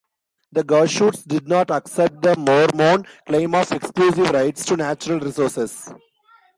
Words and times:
The 0.51 0.63
Goshutes 0.63 1.23
did 1.27 1.47
not 1.47 1.69
accept 1.69 2.23
the 2.23 2.35
Mormon 2.35 3.05
claim 3.27 3.53
of 3.53 3.71
exclusive 3.71 4.31
rights 4.31 4.65
to 4.65 4.75
natural 4.75 5.19
resources. 5.19 5.93